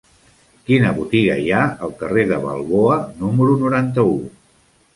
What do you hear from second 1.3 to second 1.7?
hi ha